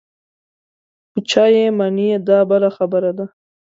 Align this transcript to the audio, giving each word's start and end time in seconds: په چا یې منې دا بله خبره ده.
په 1.11 1.19
چا 1.29 1.43
یې 1.55 1.65
منې 1.77 2.09
دا 2.27 2.39
بله 2.51 2.69
خبره 2.77 3.11
ده. 3.17 3.25